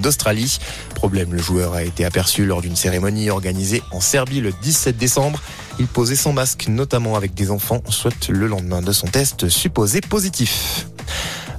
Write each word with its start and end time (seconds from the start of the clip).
d'Australie. 0.00 0.58
Problème, 0.94 1.32
le 1.32 1.38
joueur 1.38 1.74
a 1.74 1.82
été 1.82 2.04
aperçu 2.04 2.46
lors 2.46 2.62
d'une 2.62 2.76
cérémonie 2.76 3.30
organisée 3.30 3.82
en 3.92 4.00
Serbie 4.00 4.40
le 4.40 4.52
17 4.52 4.96
décembre. 4.96 5.40
Il 5.78 5.86
posait 5.86 6.16
son 6.16 6.32
masque, 6.32 6.66
notamment 6.68 7.16
avec 7.16 7.34
des 7.34 7.50
enfants, 7.50 7.82
soit 7.88 8.28
le 8.28 8.46
lendemain 8.46 8.82
de 8.82 8.92
son 8.92 9.06
test 9.06 9.48
supposé 9.48 10.00
positif. 10.00 10.86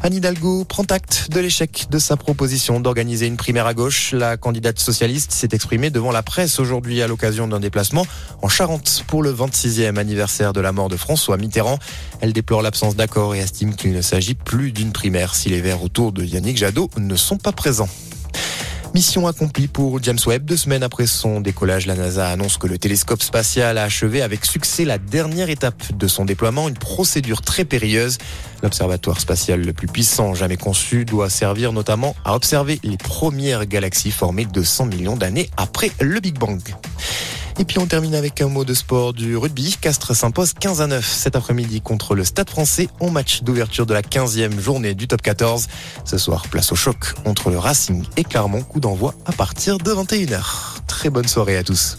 Anne 0.02 0.14
Hidalgo 0.14 0.64
prend 0.64 0.84
acte 0.84 1.28
de 1.30 1.42
l'échec 1.42 1.88
de 1.92 2.00
sa 2.00 2.16
proposition 2.16 2.80
d'organiser 2.80 3.28
une 3.28 3.36
primaire 3.36 3.66
à 3.66 3.74
gauche. 3.74 4.14
La 4.14 4.38
candidate 4.38 4.80
socialiste 4.80 5.34
s'est 5.34 5.50
exprimée 5.52 5.90
devant 5.90 6.12
la 6.12 6.24
presse 6.24 6.58
aujourd'hui 6.60 7.02
à 7.02 7.08
l'occasion 7.08 7.50
d'un 7.50 7.60
déplacement 7.60 8.08
en 8.42 8.48
Charente 8.48 9.04
pour 9.08 9.24
le 9.24 9.34
26e 9.34 9.98
anniversaire 9.98 10.54
de 10.54 10.62
la 10.62 10.72
mort 10.72 10.88
de 10.88 10.96
François 10.96 11.36
Mitterrand. 11.36 11.80
Elle 12.22 12.32
déplore 12.32 12.62
l'absence 12.62 12.96
d'accord 12.96 13.36
et 13.36 13.40
estime 13.40 13.76
qu'il 13.76 13.92
ne 13.92 14.02
s'agit 14.02 14.36
plus 14.36 14.72
d'une 14.72 14.94
primaire 14.94 15.36
si 15.36 15.50
les 15.50 15.60
Verts 15.60 15.84
autour 15.84 16.14
de 16.14 16.24
Yannick 16.24 16.56
Jadot 16.56 16.90
ne 16.98 17.16
sont 17.18 17.38
pas 17.38 17.52
présents. 17.52 17.90
Mission 18.96 19.28
accomplie 19.28 19.68
pour 19.68 20.02
James 20.02 20.18
Webb. 20.26 20.46
Deux 20.46 20.58
semaines 20.58 20.82
après 20.82 21.06
son 21.06 21.42
décollage, 21.42 21.86
la 21.86 21.96
NASA 21.96 22.28
annonce 22.28 22.58
que 22.58 22.66
le 22.66 22.80
télescope 22.80 23.22
spatial 23.22 23.78
a 23.78 23.84
achevé 23.84 24.22
avec 24.24 24.46
succès 24.46 24.84
la 24.84 24.98
dernière 24.98 25.50
étape 25.50 25.96
de 25.96 26.08
son 26.08 26.26
déploiement, 26.26 26.68
une 26.68 26.78
procédure 26.78 27.42
très 27.42 27.66
périlleuse. 27.66 28.18
L'observatoire 28.64 29.20
spatial 29.20 29.62
le 29.62 29.74
plus 29.74 29.88
puissant 29.88 30.34
jamais 30.34 30.58
conçu 30.58 31.06
doit 31.06 31.30
servir 31.30 31.72
notamment 31.72 32.16
à 32.26 32.36
observer 32.36 32.80
les 32.84 32.98
premières 32.98 33.68
galaxies 33.68 34.12
formées 34.12 34.46
200 34.46 34.86
millions 34.86 35.16
d'années 35.16 35.50
après 35.56 35.92
le 36.02 36.20
Big 36.20 36.40
Bang. 36.40 36.60
Et 37.60 37.66
puis 37.66 37.78
on 37.78 37.86
termine 37.86 38.16
avec 38.16 38.40
un 38.40 38.48
mot 38.48 38.64
de 38.64 38.74
sport 38.74 39.12
du 39.12 39.36
rugby. 39.36 39.76
Castres 39.82 40.16
s'impose 40.16 40.54
15 40.54 40.82
à 40.82 40.88
9 40.88 41.06
cet 41.06 41.36
après-midi 41.36 41.82
contre 41.82 42.16
le 42.16 42.24
Stade 42.24 42.50
français 42.50 42.88
en 43.02 43.12
match 43.12 43.44
d'ouverture 43.44 43.86
de 43.86 43.94
la 43.94 44.02
15e 44.02 44.58
journée 44.60 44.96
du 44.96 45.08
top 45.08 45.22
14. 45.22 45.68
Ce 46.06 46.18
soir, 46.18 46.48
place 46.48 46.72
au 46.72 46.76
choc 46.76 47.14
entre 47.26 47.50
le 47.50 47.60
Racing 47.60 48.06
et 48.16 48.24
Clermont. 48.24 48.62
Coup 48.62 48.80
d'envoi 48.80 49.14
à 49.26 49.34
partir 49.34 49.78
de 49.78 49.92
21h. 49.92 50.80
Très 50.88 51.10
bonne 51.10 51.28
soirée 51.28 51.58
à 51.58 51.64
tous. 51.64 51.99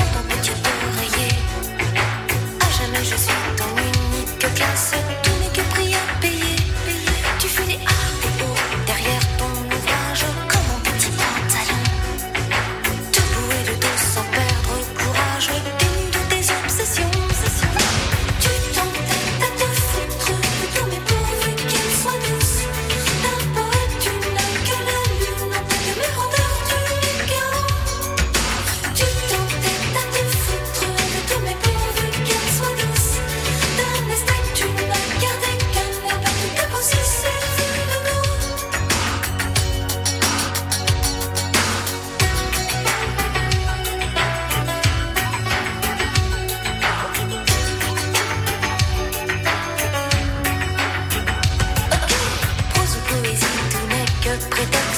Quick 54.49 54.90